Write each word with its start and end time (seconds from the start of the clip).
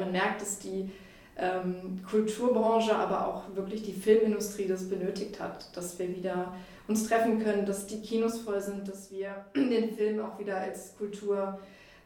Man 0.00 0.12
merkt, 0.12 0.42
dass 0.42 0.58
die 0.58 0.90
ähm, 1.36 2.00
Kulturbranche, 2.08 2.94
aber 2.94 3.26
auch 3.26 3.42
wirklich 3.54 3.82
die 3.82 3.92
Filmindustrie 3.92 4.66
das 4.66 4.88
benötigt 4.88 5.40
hat, 5.40 5.74
dass 5.76 5.98
wir 5.98 6.14
wieder 6.14 6.54
uns 6.86 7.08
treffen 7.08 7.42
können, 7.42 7.66
dass 7.66 7.86
die 7.86 8.00
Kinos 8.00 8.40
voll 8.40 8.60
sind, 8.60 8.86
dass 8.88 9.10
wir 9.10 9.44
den 9.56 9.94
Film 9.94 10.20
auch 10.20 10.38
wieder 10.38 10.56
als 10.58 10.96
Kulturpunkt 10.98 11.60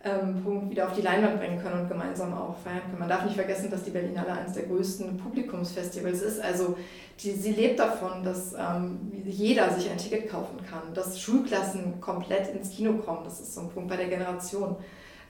ähm, 0.04 0.70
wieder 0.70 0.86
auf 0.86 0.94
die 0.94 1.02
Leinwand 1.02 1.38
bringen 1.38 1.60
können 1.60 1.82
und 1.82 1.88
gemeinsam 1.88 2.34
auch 2.34 2.56
feiern 2.58 2.82
können. 2.86 2.98
Man 2.98 3.08
darf 3.08 3.24
nicht 3.24 3.34
vergessen, 3.34 3.70
dass 3.70 3.82
die 3.82 3.90
Berlinale 3.90 4.32
eines 4.32 4.52
der 4.52 4.64
größten 4.64 5.16
Publikumsfestivals 5.16 6.22
ist. 6.22 6.40
Also 6.40 6.76
die, 7.20 7.32
sie 7.32 7.52
lebt 7.52 7.78
davon, 7.78 8.22
dass 8.22 8.52
ähm, 8.52 9.10
jeder 9.24 9.72
sich 9.72 9.90
ein 9.90 9.98
Ticket 9.98 10.30
kaufen 10.30 10.58
kann, 10.68 10.92
dass 10.92 11.18
Schulklassen 11.18 12.00
komplett 12.00 12.54
ins 12.54 12.70
Kino 12.70 12.94
kommen. 12.98 13.24
Das 13.24 13.40
ist 13.40 13.54
so 13.54 13.62
ein 13.62 13.70
Punkt 13.70 13.88
bei 13.88 13.96
der 13.96 14.08
Generation. 14.08 14.76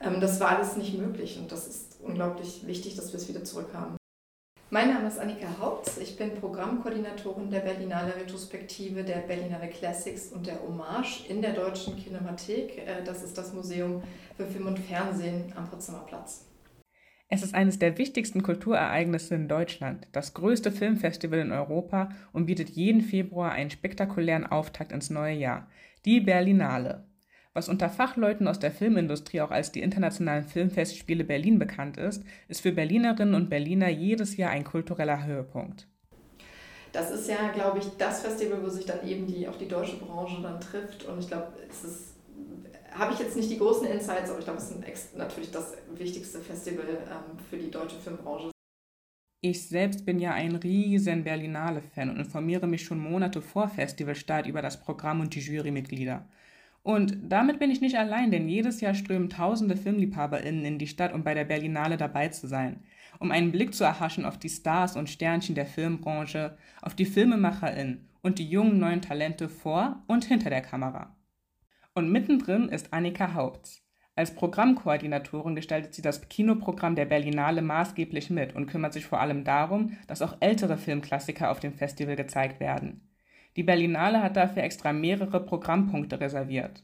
Ähm, 0.01 0.19
das 0.19 0.39
war 0.39 0.49
alles 0.49 0.77
nicht 0.77 0.97
möglich 0.97 1.37
und 1.39 1.51
das 1.51 1.67
ist 1.67 1.97
unglaublich 2.01 2.65
wichtig, 2.65 2.95
dass 2.95 3.11
wir 3.11 3.19
es 3.19 3.27
wieder 3.27 3.43
zurückhaben. 3.43 3.97
Mein 4.71 4.91
Name 4.91 5.07
ist 5.07 5.19
Annika 5.19 5.47
Haupts. 5.59 5.99
Ich 5.99 6.17
bin 6.17 6.35
Programmkoordinatorin 6.35 7.51
der 7.51 7.59
Berlinale 7.59 8.15
Retrospektive 8.15 9.03
der 9.03 9.19
Berlinale 9.19 9.69
Classics 9.69 10.33
und 10.33 10.47
der 10.47 10.59
Hommage 10.61 11.29
in 11.29 11.41
der 11.41 11.53
Deutschen 11.53 11.95
Kinemathek. 11.95 12.79
Äh, 12.79 13.03
das 13.05 13.23
ist 13.23 13.37
das 13.37 13.53
Museum 13.53 14.01
für 14.35 14.45
Film 14.45 14.67
und 14.67 14.79
Fernsehen 14.79 15.53
am 15.55 15.69
Potsdamer 15.69 16.05
Platz. 16.07 16.45
Es 17.27 17.41
ist 17.41 17.55
eines 17.55 17.79
der 17.79 17.97
wichtigsten 17.97 18.43
Kulturereignisse 18.43 19.33
in 19.35 19.47
Deutschland, 19.47 20.07
das 20.11 20.33
größte 20.33 20.71
Filmfestival 20.71 21.39
in 21.39 21.51
Europa 21.51 22.09
und 22.33 22.45
bietet 22.45 22.69
jeden 22.69 23.01
Februar 23.01 23.51
einen 23.51 23.71
spektakulären 23.71 24.45
Auftakt 24.45 24.91
ins 24.91 25.09
neue 25.09 25.35
Jahr, 25.35 25.67
die 26.05 26.21
Berlinale. 26.21 27.07
Was 27.55 27.69
unter 27.69 27.89
Fachleuten 27.89 28.49
aus 28.49 28.59
der 28.59 28.69
Filmindustrie 28.69 29.39
auch 29.39 29.49
als 29.49 29.71
die 29.71 29.79
Internationalen 29.79 30.43
Filmfestspiele 30.43 31.23
Berlin 31.23 31.57
bekannt 31.57 31.95
ist, 31.95 32.21
ist 32.49 32.59
für 32.59 32.73
Berlinerinnen 32.73 33.33
und 33.33 33.49
Berliner 33.49 33.87
jedes 33.87 34.35
Jahr 34.35 34.51
ein 34.51 34.65
kultureller 34.65 35.25
Höhepunkt. 35.25 35.87
Das 36.91 37.11
ist 37.11 37.29
ja, 37.29 37.51
glaube 37.53 37.79
ich, 37.79 37.85
das 37.97 38.21
Festival, 38.21 38.61
wo 38.61 38.67
sich 38.67 38.85
dann 38.85 39.07
eben 39.07 39.25
die, 39.25 39.47
auch 39.47 39.55
die 39.55 39.69
deutsche 39.69 39.95
Branche 39.95 40.41
dann 40.41 40.59
trifft. 40.59 41.05
Und 41.05 41.19
ich 41.19 41.29
glaube, 41.29 41.53
es 41.69 41.85
ist, 41.85 42.15
habe 42.91 43.13
ich 43.13 43.19
jetzt 43.19 43.37
nicht 43.37 43.49
die 43.49 43.57
großen 43.57 43.87
Insights, 43.87 44.29
aber 44.29 44.39
ich 44.39 44.45
glaube, 44.45 44.59
es 44.59 44.71
ist 44.71 45.17
natürlich 45.17 45.51
das 45.51 45.77
wichtigste 45.95 46.41
Festival 46.41 46.85
ähm, 46.89 47.39
für 47.49 47.57
die 47.57 47.71
deutsche 47.71 47.95
Filmbranche. 47.95 48.51
Ich 49.39 49.69
selbst 49.69 50.05
bin 50.05 50.19
ja 50.19 50.33
ein 50.33 50.55
riesen 50.57 51.23
Berlinale-Fan 51.23 52.09
und 52.09 52.17
informiere 52.17 52.67
mich 52.67 52.83
schon 52.83 52.99
Monate 52.99 53.41
vor 53.41 53.69
Festivalstart 53.69 54.45
über 54.45 54.61
das 54.61 54.81
Programm 54.81 55.21
und 55.21 55.33
die 55.35 55.39
Jurymitglieder. 55.39 56.27
Und 56.85 57.17
damit 57.23 57.57
bin 57.57 57.71
ich 57.71 57.81
nicht 57.81 57.97
allein, 57.97 58.29
denn 58.29 58.47
jedes 58.47 58.79
Jahr 58.79 58.93
strömen 58.93 59.27
tausende 59.27 59.75
FilmliebhaberInnen 59.75 60.63
in 60.65 60.77
die 60.77 60.85
Stadt, 60.85 61.13
um 61.13 61.23
bei 61.23 61.33
der 61.33 61.43
Berlinale 61.43 61.97
dabei 61.97 62.27
zu 62.27 62.45
sein, 62.45 62.83
um 63.17 63.31
einen 63.31 63.51
Blick 63.51 63.73
zu 63.73 63.83
erhaschen 63.83 64.23
auf 64.23 64.37
die 64.37 64.49
Stars 64.49 64.95
und 64.95 65.09
Sternchen 65.09 65.55
der 65.55 65.65
Filmbranche, 65.65 66.59
auf 66.83 66.93
die 66.93 67.05
FilmemacherInnen 67.05 68.07
und 68.21 68.37
die 68.37 68.47
jungen 68.47 68.77
neuen 68.77 69.01
Talente 69.01 69.49
vor 69.49 70.03
und 70.05 70.25
hinter 70.25 70.51
der 70.51 70.61
Kamera. 70.61 71.15
Und 71.95 72.11
mittendrin 72.11 72.69
ist 72.69 72.93
Annika 72.93 73.33
Haupts. 73.33 73.81
Als 74.15 74.35
Programmkoordinatorin 74.35 75.55
gestaltet 75.55 75.95
sie 75.95 76.03
das 76.03 76.29
Kinoprogramm 76.29 76.95
der 76.95 77.05
Berlinale 77.05 77.63
maßgeblich 77.63 78.29
mit 78.29 78.53
und 78.53 78.67
kümmert 78.67 78.93
sich 78.93 79.07
vor 79.07 79.19
allem 79.19 79.43
darum, 79.43 79.97
dass 80.05 80.21
auch 80.21 80.37
ältere 80.39 80.77
Filmklassiker 80.77 81.49
auf 81.49 81.59
dem 81.59 81.73
Festival 81.73 82.15
gezeigt 82.15 82.59
werden. 82.59 83.09
Die 83.55 83.63
Berlinale 83.63 84.21
hat 84.21 84.35
dafür 84.35 84.63
extra 84.63 84.91
mehrere 84.91 85.43
Programmpunkte 85.43 86.19
reserviert. 86.19 86.83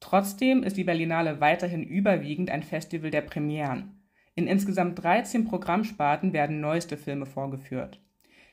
Trotzdem 0.00 0.62
ist 0.62 0.76
die 0.76 0.84
Berlinale 0.84 1.40
weiterhin 1.40 1.82
überwiegend 1.82 2.50
ein 2.50 2.62
Festival 2.62 3.10
der 3.10 3.22
Premieren. 3.22 4.00
In 4.34 4.46
insgesamt 4.46 5.02
13 5.02 5.44
Programmsparten 5.44 6.32
werden 6.32 6.60
neueste 6.60 6.96
Filme 6.96 7.26
vorgeführt. 7.26 8.00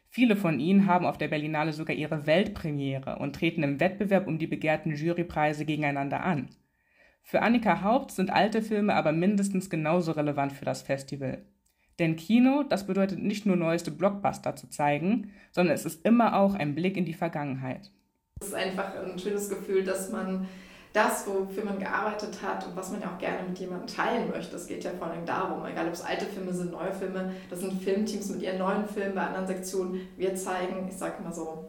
Viele 0.08 0.36
von 0.36 0.60
ihnen 0.60 0.88
haben 0.88 1.06
auf 1.06 1.18
der 1.18 1.28
Berlinale 1.28 1.74
sogar 1.74 1.96
ihre 1.96 2.26
Weltpremiere 2.28 3.18
und 3.20 3.36
treten 3.36 3.64
im 3.64 3.80
Wettbewerb 3.80 4.28
um 4.28 4.38
die 4.38 4.48
begehrten 4.48 4.96
Jurypreise 4.96 5.66
gegeneinander 5.66 6.24
an. 6.24 6.50
Für 7.24 7.42
Annika 7.42 7.82
Haupt 7.82 8.12
sind 8.12 8.30
alte 8.30 8.62
Filme 8.62 8.94
aber 8.94 9.12
mindestens 9.12 9.70
genauso 9.70 10.12
relevant 10.12 10.52
für 10.52 10.66
das 10.66 10.82
Festival. 10.82 11.46
Denn 12.00 12.16
Kino, 12.16 12.64
das 12.64 12.88
bedeutet 12.88 13.20
nicht 13.20 13.46
nur 13.46 13.56
neueste 13.56 13.92
Blockbuster 13.92 14.56
zu 14.56 14.70
zeigen, 14.70 15.32
sondern 15.52 15.76
es 15.76 15.86
ist 15.86 16.06
immer 16.06 16.40
auch 16.40 16.56
ein 16.56 16.76
Blick 16.76 16.98
in 16.98 17.06
die 17.06 17.14
Vergangenheit. 17.14 17.92
Es 18.42 18.48
ist 18.48 18.56
einfach 18.56 18.92
ein 18.96 19.18
schönes 19.20 19.50
Gefühl, 19.50 19.84
dass 19.84 20.12
man 20.12 20.48
das, 20.92 21.26
wofür 21.28 21.66
man 21.66 21.80
gearbeitet 21.80 22.42
hat 22.44 22.66
und 22.68 22.76
was 22.76 22.92
man 22.92 23.02
ja 23.02 23.14
auch 23.14 23.18
gerne 23.18 23.48
mit 23.48 23.58
jemandem 23.58 23.88
teilen 23.88 24.30
möchte. 24.30 24.56
Es 24.56 24.68
geht 24.68 24.84
ja 24.84 24.92
vor 24.92 25.08
allem 25.08 25.26
darum, 25.26 25.66
egal 25.66 25.88
ob 25.88 25.94
es 25.94 26.02
alte 26.02 26.26
Filme 26.26 26.54
sind, 26.54 26.72
neue 26.72 26.94
Filme, 26.94 27.34
das 27.50 27.62
sind 27.62 27.82
Filmteams 27.82 28.30
mit 28.30 28.44
ihren 28.44 28.60
neuen 28.60 28.88
Filmen 28.88 29.16
bei 29.16 29.22
anderen 29.22 29.48
Sektionen. 29.48 30.08
Wir 30.18 30.36
zeigen, 30.36 30.88
ich 30.88 30.96
sage 30.96 31.16
immer 31.20 31.34
so, 31.34 31.66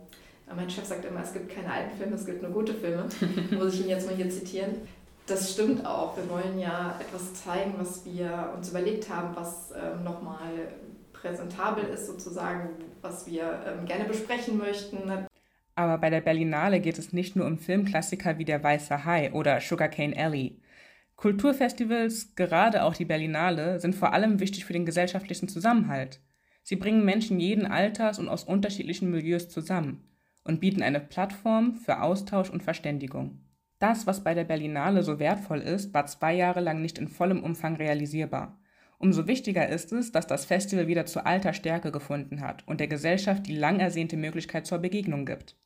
mein 0.55 0.69
Chef 0.69 0.85
sagt 0.85 1.07
immer, 1.07 1.23
es 1.23 1.33
gibt 1.33 1.49
keine 1.55 1.73
alten 1.73 1.97
Filme, 1.97 2.15
es 2.17 2.27
gibt 2.27 2.43
nur 2.43 2.51
gute 2.51 2.75
Filme. 2.75 3.07
Muss 3.51 3.75
ich 3.75 3.81
ihn 3.81 3.89
jetzt 3.89 4.07
mal 4.07 4.15
hier 4.15 4.29
zitieren. 4.29 4.77
Das 5.27 5.53
stimmt 5.53 5.87
auch. 5.87 6.17
Wir 6.17 6.29
wollen 6.29 6.59
ja 6.59 6.99
etwas 7.01 7.33
zeigen, 7.35 7.75
was 7.79 8.05
wir 8.05 8.53
uns 8.55 8.69
überlegt 8.69 9.09
haben, 9.09 9.35
was 9.35 9.73
ähm, 9.73 10.05
nochmal 10.05 10.69
präsentabel 11.13 11.85
ist, 11.85 12.07
sozusagen, 12.07 12.69
was 13.01 13.27
wir 13.27 13.61
ähm, 13.67 13.87
gerne 13.87 14.05
besprechen 14.05 14.59
möchten. 14.59 15.11
Aber 15.77 15.99
bei 15.99 16.11
der 16.11 16.21
Berlinale 16.21 16.81
geht 16.81 16.99
es 16.99 17.13
nicht 17.13 17.37
nur 17.37 17.47
um 17.47 17.59
Filmklassiker 17.59 18.39
wie 18.39 18.45
Der 18.45 18.63
Weiße 18.63 19.07
Hai 19.07 19.33
oder 19.33 19.61
Sugarcane 19.61 20.15
Alley. 20.17 20.61
Kulturfestivals, 21.17 22.35
gerade 22.35 22.83
auch 22.85 22.95
die 22.95 23.07
Berlinale, 23.07 23.81
sind 23.81 23.95
vor 23.95 24.13
allem 24.13 24.41
wichtig 24.41 24.67
für 24.67 24.75
den 24.75 24.85
gesellschaftlichen 24.85 25.49
Zusammenhalt. 25.49 26.21
Sie 26.63 26.77
bringen 26.77 27.05
Menschen 27.05 27.41
jeden 27.41 27.67
Alters 27.67 28.19
und 28.19 28.29
aus 28.29 28.45
unterschiedlichen 28.45 29.11
Milieus 29.11 29.49
zusammen 29.49 30.07
und 30.45 30.61
bieten 30.61 30.83
eine 30.83 31.01
Plattform 31.01 31.77
für 31.77 32.03
Austausch 32.03 32.51
und 32.51 32.63
Verständigung. 32.63 33.41
Das, 33.79 34.07
was 34.07 34.23
bei 34.23 34.35
der 34.35 34.45
Berlinale 34.45 35.03
so 35.03 35.19
wertvoll 35.19 35.61
ist, 35.61 35.93
war 35.93 36.07
zwei 36.07 36.35
Jahre 36.35 36.61
lang 36.61 36.81
nicht 36.81 36.99
in 36.99 37.09
vollem 37.09 37.43
Umfang 37.43 37.77
realisierbar. 37.77 38.59
Umso 38.99 39.27
wichtiger 39.27 39.69
ist 39.69 39.93
es, 39.93 40.13
dass 40.13 40.27
das 40.27 40.45
Festival 40.45 40.87
wieder 40.87 41.05
zu 41.05 41.27
alter 41.27 41.53
Stärke 41.53 41.93
gefunden 41.93 42.41
hat 42.41 42.67
und 42.67 42.81
der 42.81 42.89
Gesellschaft 42.89 43.47
die 43.47 43.57
lang 43.57 43.81
ersehnte 43.81 44.17
Möglichkeit 44.17 44.67
zur 44.67 44.79
Begegnung 44.79 45.27
gibt. 45.27 45.57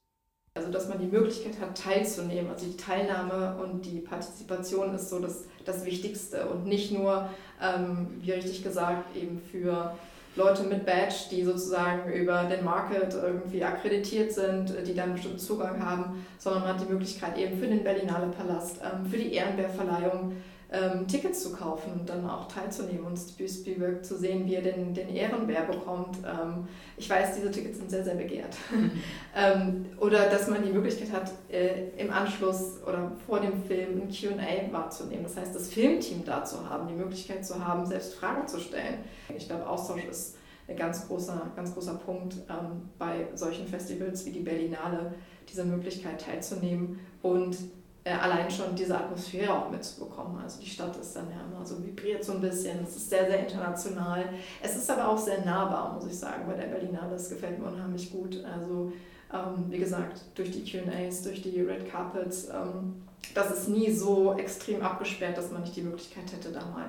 Also, 0.55 0.73
dass 0.73 0.89
man 0.89 0.99
die 0.99 1.07
Möglichkeit 1.07 1.61
hat, 1.61 1.79
teilzunehmen. 1.79 2.51
Also 2.51 2.67
die 2.67 2.77
Teilnahme 2.77 3.57
und 3.63 3.87
die 3.87 4.01
Partizipation 4.01 4.93
ist 4.95 5.09
so 5.09 5.21
das, 5.21 5.45
das 5.65 5.85
Wichtigste 5.85 6.49
und 6.49 6.67
nicht 6.67 6.91
nur, 6.91 7.29
ähm, 7.63 8.09
wie 8.21 8.33
richtig 8.33 8.65
gesagt, 8.65 9.17
eben 9.17 9.41
für 9.41 9.95
Leute 10.38 10.62
mit 10.62 10.87
Badge, 10.87 11.16
die 11.32 11.43
sozusagen 11.43 12.12
über 12.12 12.44
den 12.44 12.65
Market 12.65 13.12
irgendwie 13.12 13.65
akkreditiert 13.65 14.32
sind, 14.32 14.72
die 14.87 14.94
dann 14.94 15.12
bestimmten 15.12 15.38
Zugang 15.38 15.84
haben, 15.84 16.25
sondern 16.38 16.62
man 16.62 16.72
hat 16.75 16.81
die 16.81 16.93
Möglichkeit 16.93 17.37
eben 17.37 17.59
für 17.59 17.66
den 17.66 17.82
Berlinale 17.82 18.28
Palast, 18.28 18.81
ähm, 18.81 19.04
für 19.10 19.19
die 19.19 19.32
Ehrenbärverleihung 19.32 20.37
ähm, 20.71 21.06
Tickets 21.06 21.43
zu 21.43 21.53
kaufen 21.53 21.93
und 21.93 22.09
dann 22.09 22.29
auch 22.29 22.47
teilzunehmen 22.47 23.06
und 23.06 23.17
Spielberg 23.17 24.05
zu 24.05 24.17
sehen, 24.17 24.47
wie 24.47 24.56
er 24.56 24.62
den, 24.62 24.93
den 24.93 25.09
Ehrenbär 25.09 25.62
bekommt. 25.62 26.19
Ähm, 26.19 26.69
ich 26.97 27.09
weiß, 27.09 27.37
diese 27.37 27.51
Tickets 27.51 27.79
sind 27.79 27.91
sehr, 27.91 28.05
sehr 28.05 28.17
begehrt. 28.17 28.55
Mhm. 28.71 29.87
oder 29.99 30.28
dass 30.28 30.49
man 30.49 30.62
die 30.62 30.73
Möglichkeit 30.73 31.12
hat, 31.12 31.33
äh, 31.51 31.89
im 31.97 32.11
Anschluss 32.11 32.83
oder 32.87 33.12
vor 33.27 33.41
dem 33.41 33.62
Film 33.65 34.03
ein 34.03 34.09
QA 34.11 34.73
wahrzunehmen. 34.73 35.23
Das 35.23 35.37
heißt, 35.37 35.55
das 35.55 35.69
Filmteam 35.69 36.25
da 36.25 36.45
zu 36.45 36.69
haben, 36.69 36.89
die 36.89 36.95
Möglichkeit 36.95 37.47
zu 37.47 37.65
haben, 37.67 37.87
selbst 37.87 38.15
Fragen 38.15 38.47
zu 38.47 38.61
stellen. 38.61 38.99
Ich 39.34 39.47
glaube, 39.47 39.67
Austausch 39.67 40.05
ist 40.05 40.37
ein 40.69 40.77
ganz 40.77 41.07
großer, 41.07 41.51
ganz 41.57 41.73
großer 41.73 41.95
Punkt 41.95 42.34
ähm, 42.51 42.91
bei 42.99 43.28
solchen 43.34 43.67
Festivals 43.67 44.27
wie 44.27 44.33
die 44.33 44.41
Berlinale, 44.41 45.15
diese 45.49 45.65
Möglichkeit 45.65 46.21
teilzunehmen 46.21 47.01
und 47.23 47.57
äh, 48.04 48.12
allein 48.12 48.50
schon 48.50 48.75
diese 48.75 48.97
Atmosphäre 48.97 49.53
auch 49.53 49.70
mitzubekommen. 49.70 50.41
Also 50.42 50.60
die 50.60 50.69
Stadt 50.69 50.97
ist 50.97 51.15
dann 51.15 51.28
ja 51.30 51.36
immer 51.50 51.65
so 51.65 51.83
vibriert 51.84 52.24
so 52.24 52.33
ein 52.33 52.41
bisschen, 52.41 52.83
es 52.83 52.97
ist 52.97 53.10
sehr, 53.10 53.27
sehr 53.27 53.41
international. 53.41 54.24
Es 54.62 54.77
ist 54.77 54.91
aber 54.91 55.09
auch 55.09 55.18
sehr 55.18 55.45
nahbar, 55.45 55.95
muss 55.95 56.06
ich 56.06 56.18
sagen, 56.18 56.45
bei 56.47 56.54
der 56.54 56.68
Berlinale. 56.68 57.12
Das 57.12 57.28
gefällt 57.28 57.59
mir 57.59 57.66
unheimlich 57.66 58.10
gut. 58.10 58.42
Also 58.45 58.92
ähm, 59.33 59.66
wie 59.68 59.78
gesagt, 59.78 60.22
durch 60.34 60.50
die 60.50 60.65
QAs, 60.65 61.22
durch 61.22 61.42
die 61.42 61.60
Red 61.60 61.91
Carpets, 61.91 62.48
ähm, 62.48 63.03
das 63.34 63.50
ist 63.50 63.68
nie 63.68 63.91
so 63.92 64.34
extrem 64.39 64.83
abgesperrt, 64.83 65.36
dass 65.36 65.51
man 65.51 65.62
nicht 65.62 65.77
die 65.77 65.83
Möglichkeit 65.83 66.33
hätte, 66.33 66.51
da 66.51 66.65
mal 66.66 66.86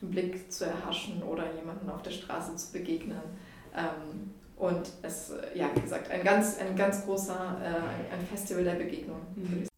einen 0.00 0.10
Blick 0.10 0.52
zu 0.52 0.64
erhaschen 0.66 1.22
oder 1.22 1.52
jemanden 1.54 1.90
auf 1.90 2.02
der 2.02 2.10
Straße 2.10 2.54
zu 2.56 2.72
begegnen. 2.72 3.20
Ähm, 3.74 4.30
und 4.56 4.92
es, 5.02 5.32
ja, 5.54 5.70
wie 5.74 5.80
gesagt, 5.80 6.10
ein 6.10 6.22
ganz, 6.22 6.58
ein 6.58 6.76
ganz 6.76 7.04
großer, 7.04 7.56
äh, 7.62 8.14
ein 8.14 8.26
Festival 8.30 8.62
der 8.62 8.74
Begegnung. 8.74 9.20
Mhm. 9.34 9.69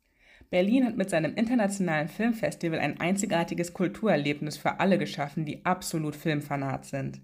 Berlin 0.53 0.85
hat 0.85 0.99
mit 0.99 1.09
seinem 1.09 1.35
internationalen 1.35 2.09
Filmfestival 2.09 2.79
ein 2.79 3.01
einzigartiges 3.01 3.73
Kulturerlebnis 3.73 4.59
für 4.59 4.81
alle 4.81 4.99
geschaffen, 4.99 5.47
die 5.47 5.65
absolut 5.65 6.15
Filmfanat 6.15 6.85
sind. 6.85 7.23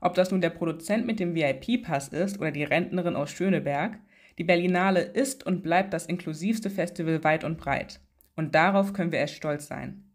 Ob 0.00 0.14
das 0.14 0.30
nun 0.30 0.40
der 0.40 0.48
Produzent 0.48 1.04
mit 1.04 1.20
dem 1.20 1.34
VIP-Pass 1.34 2.08
ist 2.08 2.40
oder 2.40 2.50
die 2.50 2.64
Rentnerin 2.64 3.16
aus 3.16 3.32
Schöneberg, 3.32 3.98
die 4.38 4.44
Berlinale 4.44 5.02
ist 5.02 5.44
und 5.44 5.62
bleibt 5.62 5.92
das 5.92 6.06
inklusivste 6.06 6.70
Festival 6.70 7.22
weit 7.22 7.44
und 7.44 7.58
breit. 7.58 8.00
Und 8.34 8.54
darauf 8.54 8.94
können 8.94 9.12
wir 9.12 9.18
erst 9.18 9.34
stolz 9.34 9.66
sein. 9.66 10.09